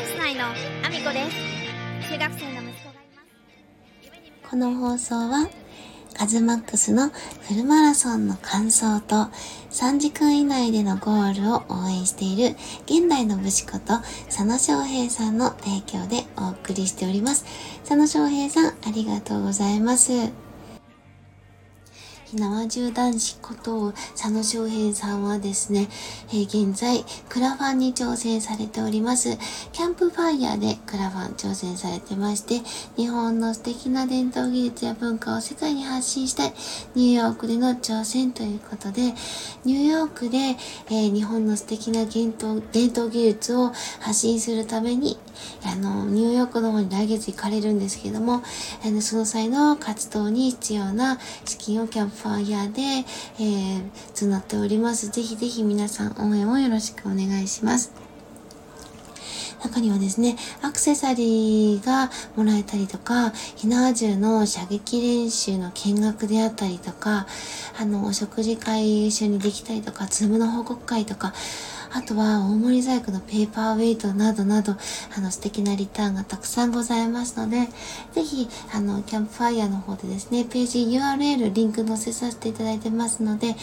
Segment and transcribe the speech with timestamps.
[0.00, 3.22] ャンス内のアミコです中学生の息子がいま
[4.44, 5.50] すこの放送は
[6.16, 9.28] カズマックスのフルマラソンの感想と
[9.70, 17.44] 3時間以内でのゴールを応援している現代の武士こと佐野翔平さんの提供でお送りしております。
[17.80, 20.49] 佐野翔平さんありがとうございます。
[22.30, 25.88] ひなわじゅう男子こと佐野翔平さんはですね、
[26.28, 29.36] えー、現在クラファンに挑戦されております。
[29.72, 32.60] キャンプファイヤーでクラファン挑戦されてまして、
[32.96, 36.54] 日本の素敵な伝統技術や文化を世界に発信したい
[36.94, 39.12] ニューヨークでの挑戦ということで、
[39.64, 45.18] ニューヨークで、えー、日本の素敵な伝統伝統技術を発信するために、
[45.64, 48.40] あの、ニューヨークの方に来月行かれるんですけども、
[48.84, 52.82] あの、その際の活動に必要な資金をキャンプファイヤーで、
[53.38, 53.82] えー、
[54.14, 55.08] 募っております。
[55.08, 57.92] ぜひぜひ皆さん応援をよろしくお願いします。
[59.62, 67.26] 中にはですね、アクセサリーがもらえたりとか、ひなわ銃の射撃練習の見学であったりとか、
[67.78, 71.34] あの、お食事会一緒にできたりとか、 Zoom の報告会とか、
[71.92, 74.76] あとは大盛り細工のペーパーウェイトなどなど、
[75.16, 77.68] あの素敵なリターンがたくさんございますので、
[78.12, 83.56] ぜひ、あの、キャンプファイヤーの方でですね、ページ URL リンク載せさせていただいてますので、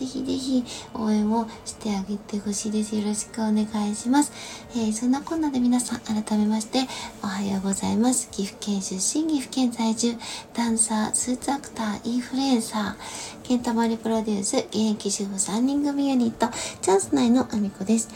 [0.00, 2.96] ぜひぜひ応援をしてあげてほしいです。
[2.96, 4.32] よろしくお願いします。
[4.74, 6.88] えー、そんなこんなで皆さん改めまして
[7.22, 8.30] おはようございます。
[8.30, 10.16] 岐阜県出身、岐阜県在住、
[10.54, 16.48] ダンサー、スーツアクター、インフルエンサー、ケンタマリプロデュース、現役主婦3人組ユニット、
[16.80, 18.08] チャンス内のアミコです。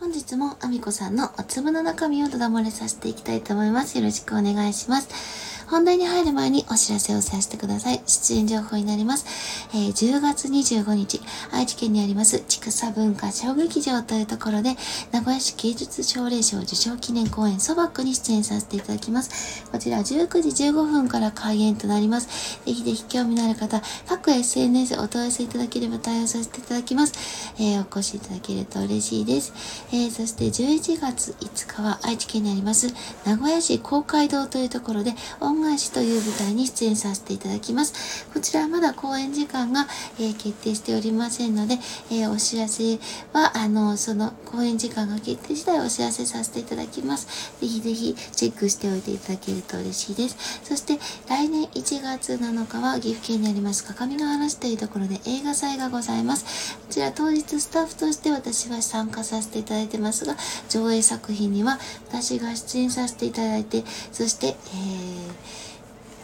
[0.00, 3.98] 本日もアミコさんのお粒の中身をただ漏れさせていきたいと思います。
[3.98, 5.60] よろしくお願いします。
[5.70, 8.02] 本題に入る前にお知らせをさせてください。
[8.04, 9.24] 出演情報になります。
[9.72, 11.20] えー、10月25日、
[11.52, 14.74] 愛知県にあります、畜産文化小劇場というところで、
[15.12, 19.64] 名古屋市芸術奨励賞受賞記念公演ソバックに出演させていただきます。
[19.70, 20.04] こちら19
[20.42, 22.58] 時15分から開演となります。
[22.64, 27.12] ぜひぜひ興味のある方、各 SNS お問い合わせいただければ対応させていただきます。
[27.60, 29.52] えー、お越しいただけると嬉しいです。
[29.92, 32.88] えー、そして11月5日は愛知県にあります、
[33.24, 38.26] 名古屋市公会堂というところで、恩返しという舞台に出演させていただきます。
[38.32, 39.86] こちらはまだ公演時間が、
[40.18, 41.78] えー、決定しておりませんので、
[42.10, 42.98] えー、お知らせ
[43.32, 47.50] は、あの、その公演時間が決定次第お知らせさせていただきます。
[47.60, 50.60] ぜひぜひチェックしておいていただけると嬉しいです。
[50.64, 50.98] そして
[51.28, 56.76] 来年1月7日は岐阜県にあります各務原市というところで映画祭がございます。
[56.76, 60.36] こちら当日スタッフとして私は参加させていただいてますが、
[60.68, 65.70] 上映作品には私が出演させていただいて、そして、えー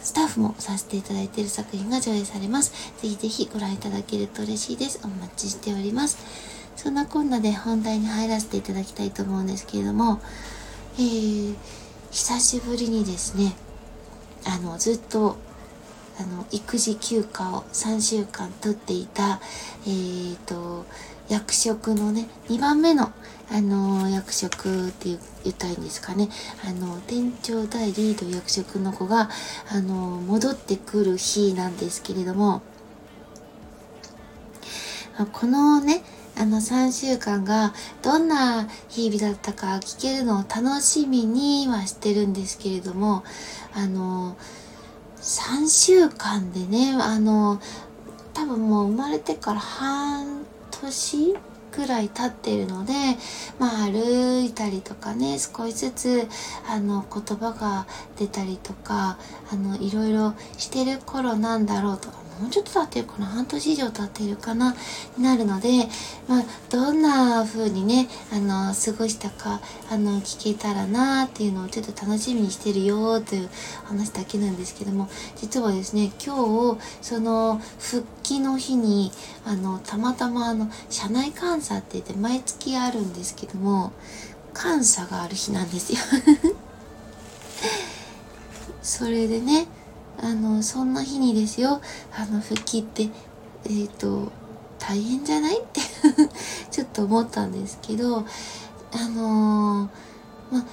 [0.07, 2.71] スタッフもさせていただいている作品が上映されます。
[3.01, 5.01] ぜひぜひご覧いただけると嬉しいです。
[5.03, 6.17] お待ちしております。
[6.77, 10.21] そんなこんなで本題に入らせていただきたいと思うんですけれども、
[10.97, 11.55] えー、
[12.09, 13.53] 久しぶりにですね、
[14.45, 15.35] あの、ずっと、
[16.17, 19.41] あの、育児休暇を3週間取っていた、
[19.85, 20.85] えーと、
[21.29, 23.11] 役職のね、2番目の
[23.49, 26.27] あの役職って言ったらいいんですかね。
[26.65, 29.29] あの店長代理という役職の子が
[29.71, 32.61] あの戻ってくる日なんですけれども
[35.31, 36.03] このね
[36.37, 37.73] あの3週間が
[38.03, 43.23] どんな日々だったか聞けるのを楽しみにはしてるんですけれども
[43.73, 44.35] あの
[45.17, 47.59] 3週間でねあの
[48.33, 50.45] 多分もう生まれてから半
[50.81, 51.35] 年
[51.71, 52.93] くらい経ってるので、
[53.59, 56.27] まあ、歩いたりとかね少しずつ
[56.67, 57.85] あの言葉が
[58.17, 59.17] 出たりとか
[59.51, 63.25] あのいろいろしてる頃なんだろうともうちょっと経ってるかな？
[63.25, 64.75] 半年以上経ってるかな？
[65.17, 65.87] になるので、
[66.27, 69.59] まあ、どんな風にねあの過ごしたか
[69.89, 73.49] あの聞けたらなっていうのをちょっと楽しみにしてるよという
[73.85, 79.11] 話だけなんですけども実はですね今日その復帰の日に
[79.45, 83.91] あのたまたまあの社内監査って言って毎月あるんですけども
[84.53, 85.99] 監査がある日なんですよ。
[88.81, 89.67] それでね
[90.21, 91.81] あのそんな日にですよ。
[92.15, 94.31] あの復帰ってえっ、ー、と
[94.79, 95.59] 大変じゃない？
[95.59, 95.81] って
[96.71, 98.23] ちょっと思ったんですけどあ
[99.09, 100.65] のー、ま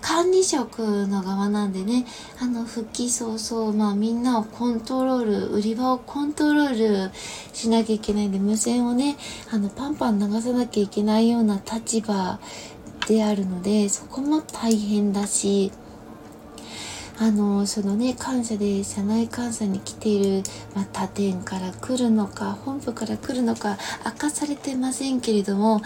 [0.00, 2.04] 管理職の側なんでね
[2.38, 7.10] あの復帰早々、まあ、みんなをコントロール売り場をコントロール
[7.54, 9.16] しなきゃいけないんで無線をね
[9.50, 12.38] あのパンパン流さなきゃいけないような立場
[13.08, 15.72] であるのでそこも大変だし
[17.16, 20.42] あのそのね感謝で社内監査に来ている、
[20.74, 25.80] まあ、他店から来るのか本部から来るのか明かされてませんけれども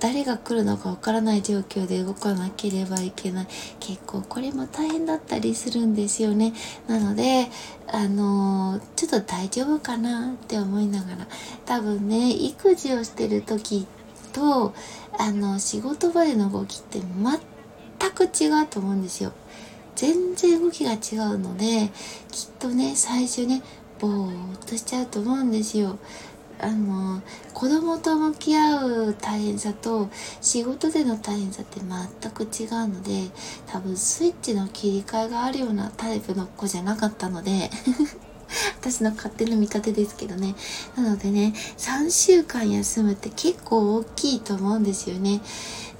[0.00, 3.46] 誰が来るのかわからない状況で動かなければいけない。
[3.78, 6.52] 結構これも大変だったりするんですよね。
[6.88, 7.46] なので
[7.86, 11.28] あのちょっと大丈夫かなって思いながら
[11.66, 13.86] 多分ね育児をしてる時
[14.32, 14.74] と
[15.18, 19.32] あの仕事場での動きって全く違うと思うんですよ。
[19.94, 21.90] 全然動きが違うので
[22.30, 23.62] きっとね最初ね
[24.00, 25.98] ぼーっとしちゃうと思うんですよ。
[26.62, 27.20] あの
[27.54, 30.08] 子供と向き合う大変さと
[30.40, 33.30] 仕事での大変さって全く違うので
[33.66, 37.68] 多分スイッチの切り替えがあるようなタイプの子じゃなかったので
[38.80, 40.54] 私の勝手な見立てですけどね。
[40.96, 45.40] なのでね3週間休むって結構大きいと思うんですよね。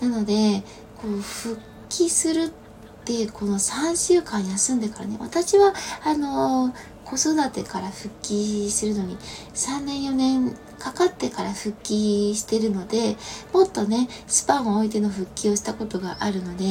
[0.01, 0.63] なので
[1.01, 1.59] こう復
[1.89, 2.62] 帰するって
[3.05, 5.73] でこの3週間休んでからね私は
[6.05, 6.73] あの
[7.05, 9.17] 子育てから復帰するのに
[9.55, 13.17] 3年4年かかってから復帰してるので
[13.53, 16.65] もっとねスパンを置いての復帰をしたことがあるので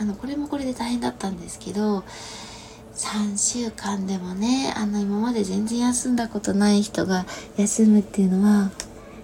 [0.00, 2.04] あのこれもこれで大変だったんですけど
[2.94, 7.26] 3週間でもねあの今まで全然休んだことない人が
[7.56, 8.70] 休むっていうのは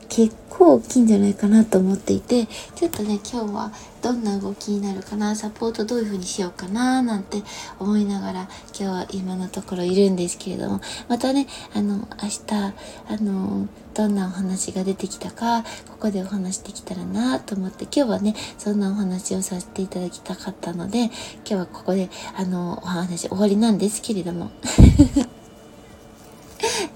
[0.09, 0.35] 結
[0.65, 3.73] 構大きいんじゃないかなと思っていてちょっとね今日は
[4.03, 7.43] どんな動きになるかなサポートどういう風にしようかななんて
[7.79, 12.75] 思いながら今日は今のところいるんですけれどもまたねあの明日
[13.09, 15.69] あのどんなお話が出てきたかこ
[16.01, 21.13] こでお話できたらなと思って今日はねそんなお話をさせていただきたかったので今
[21.45, 24.51] 日はここであのお話終わりなんですけれども。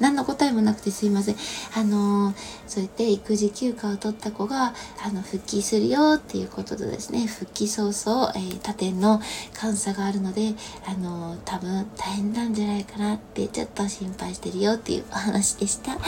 [0.01, 1.37] 何の答えもなくてすいません。
[1.75, 2.35] あのー、
[2.67, 4.73] そうやって育児休暇を取った子が、
[5.05, 9.21] あの、復帰するよっていうことでですね、復帰早々、えー、他店の
[9.61, 10.55] 監査があるので、
[10.87, 15.99] あのー、多分大変なんじゃないかなってちょっと心配してるよっていうお話でした。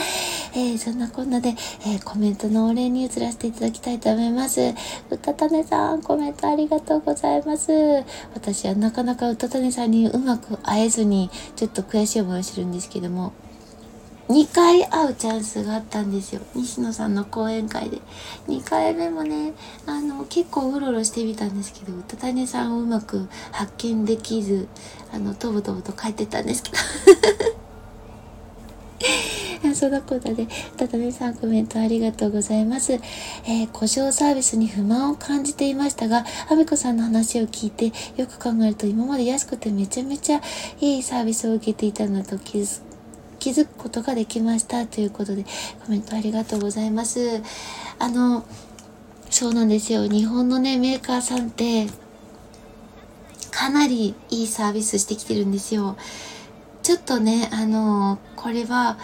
[0.53, 1.49] えー、そんなこんなで、
[1.85, 4.73] えー、コメントのお礼に移らせていただきたいと思います。
[5.11, 7.71] うたたねさん、コメントありがとうございます。
[8.33, 13.33] 私はなかなかうたたねさんにうまく会えずに、ちょっと悔しい思いをしてるんですけども、
[14.31, 16.41] 2回会うチャンスがあったんですよ。
[16.55, 17.99] 西野さんの講演会で。
[18.47, 19.53] 2回目もね
[19.85, 24.69] あの結構うろうろしてみたんですけど歌谷さんをうまく発見できず
[25.13, 26.77] あのとぼとぼと帰ってったんですけど。
[29.75, 30.47] そんなことで、
[30.77, 32.93] たたねさんコメントありがとうございます。
[32.93, 37.87] えー、故障サービスに不満を感じていましたが、あみこさんの話を聞いて、
[38.17, 40.41] よく考えると今まで安くてめちゃめちゃ
[40.81, 42.81] いいサービスを受けていたのと気づ
[43.41, 45.43] 気づくことができましたということで
[45.83, 47.41] コメントありがとうございます。
[47.97, 48.45] あの、
[49.31, 50.07] そうなんですよ。
[50.07, 51.87] 日本のね、メーカーさんって、
[53.49, 55.97] かなりいいサービスしてきてるんですよ。
[56.83, 58.99] ちょっとね、あの、これは、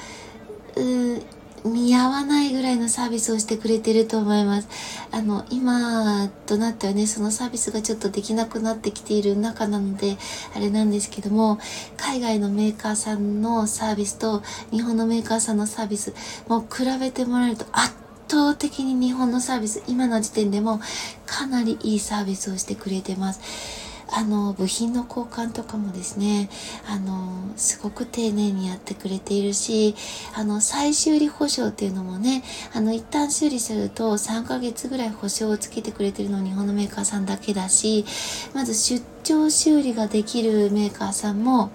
[0.75, 4.67] う見合わないぐらいのサービスをしてくれてると思います。
[5.11, 10.17] あの、今となってはね、そのサービスがちょっとできなくなってきている中なので、
[10.55, 11.59] あれなんですけども、
[11.97, 16.13] 海外のメーカーさんのサービスと日本のメーカーさんのサービス、
[16.47, 17.93] もう比べてもらえると圧
[18.27, 20.79] 倒的に日本のサービス、今の時点でも
[21.25, 23.76] かなりいいサービスをしてくれてます。
[24.09, 26.49] あの部品の交換とかもですね
[26.87, 29.95] あのすごく丁寧にやってくれているし
[30.35, 32.43] あの再修理保証っていうのもね
[32.73, 38.05] あの一旦修理すると3ヶ月ぐらい保証をつけてくれてるの日本のメーカーさんだけだし
[38.53, 41.71] まず出張修理ができるメーカーさんも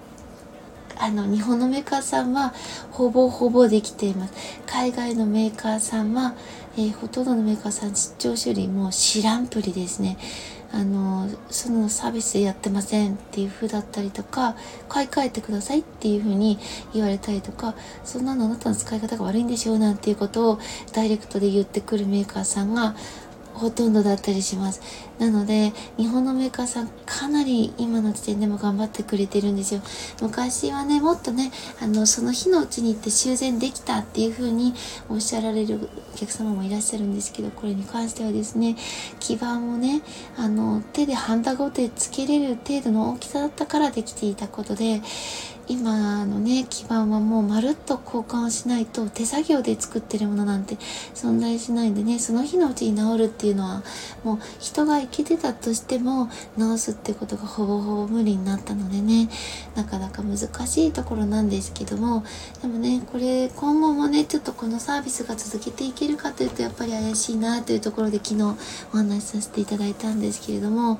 [0.97, 2.53] あの日本のメーカーさんは
[2.91, 4.33] ほぼほぼできています。
[4.65, 6.35] 海外のメーカーさんは、
[6.77, 10.17] えー、ほとんどのメーカーさん出張修理も知らんぷりですね。
[10.73, 14.55] あのそのサービスやってませんっていう風だったりとか
[14.89, 16.57] 買い替えてくださいっていう風に
[16.93, 20.59] 言われたりとかそんなのあなたの使い方が悪いんでしょうなんていうことを
[20.91, 22.95] ダイレクトで言ってくるメーカーさんが
[23.53, 24.81] ほとんどだったりします。
[25.19, 29.81] なので、日本のメーカーさんかなり今の時点でも頑張ってくれてるんですよ。
[30.21, 34.73] 昔はね、もっとね、あの、その日のうちに行って修繕できたっていう風に
[35.09, 38.75] おっしゃられるお客様もいらっしゃるんですけど、これに関してはですね、
[39.19, 40.01] 基盤をね、
[40.37, 45.01] あの、手でハンダゴテつけれる程度の大きさだったからできていたことで、
[45.67, 50.75] 今のね基盤はもうまるっと交換をしないと手作業で作ってるものなんて
[51.13, 53.83] 存在しないんでねその日のうちに治るっていうのは
[54.23, 59.29] もう人が生きてたとしても治すってことがほぼほぼ無理になったのでね
[59.75, 62.23] なかなか難しいところなんですけども
[62.61, 68.43] でもねこれ今後もねちょっとこのサービスが続けていけるかというとやっぱり怪しいなというところで昨日
[68.93, 70.99] お話しさせていただいたんですけれども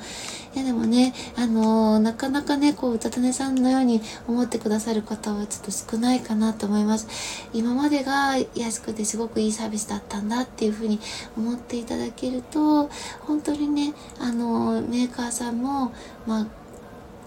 [0.55, 7.07] いやでもねあのー、なかなかねこう歌種さんのように思ってってくださる方はちょっと少ないかなと思います。
[7.53, 10.99] 今までが安くてすごくいいサービスだったんだっていうふうに
[11.35, 12.89] 思っていただけると、
[13.21, 15.91] 本当にね、あの、メーカーさんも、
[16.27, 16.47] まあ、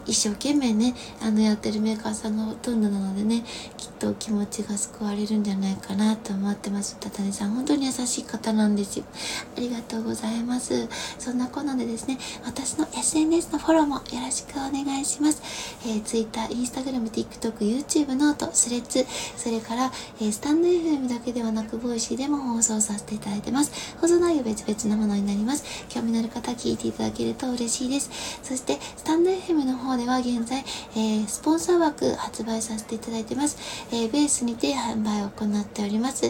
[0.07, 3.43] 一生懸命ねあのやってるメーカーさんがほとんどなのでね
[3.77, 6.97] きっと気持ちが救われるんじゃないかなと思ってます。
[6.99, 9.05] たたねさん本当に優しい方なんですよ。
[9.57, 10.89] ありがとうございます。
[11.19, 15.43] そんなこんなでですね私の SNS のフォローもよろしくお願いします、
[15.85, 19.05] えー、Twitter、Instagram、TikTok、 YouTube、note、Threads。
[19.37, 23.97] それから、えー、スタンド FM だけではなくボイシーでも放送させていただいてます。
[24.01, 25.65] 放送内容別々なものになります。
[25.89, 28.11] 興味のある方聞いていただけると嬉しいです。
[28.43, 33.57] そしてスタンド FM の方では現在、えー、スポンサー枠発売させていただいてます。
[33.91, 36.27] えー、ベースにて販売を行っております。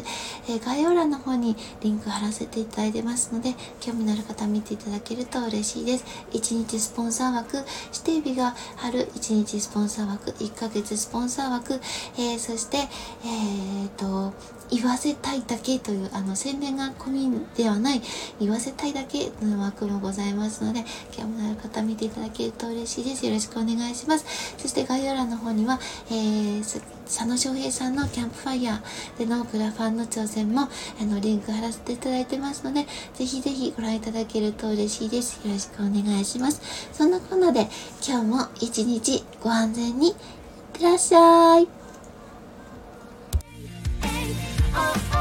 [0.48, 6.04] え概要欄の方にリンク貼らせていただいてますので、興味のある方見ていただけると嬉しいです。
[6.32, 11.80] 1日スポンサー枠、指定日が春1日スポンサー枠、1ヶ月スポンサー枠、
[12.18, 14.32] えそして、えっと、
[14.70, 18.02] 言わせたいだけというあの宣伝が込みではない
[18.40, 23.26] 言わせたいだけの枠もございますので興味のある方見ていただけると嬉しいです。
[23.26, 24.54] よろしくお願いします。
[24.58, 25.78] そして概要欄の方には、
[26.10, 30.68] えー、佐野翔平さんのキャンプファイヤーでのクラファンの挑戦もあ
[31.04, 35.46] のリンク貼らせていただいてますのでぜひぜひご覧いただけると嬉しいです。
[35.46, 36.60] よろしくお願いします。
[36.92, 37.68] そんなこんなで
[38.06, 40.14] 今日も一日ご安全にいっ
[40.72, 41.85] てらっしゃい。
[44.78, 45.15] oh, oh.